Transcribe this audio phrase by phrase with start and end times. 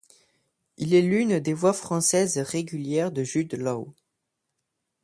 [0.77, 3.93] Il est l'une des voix françaises régulières de Jude Law.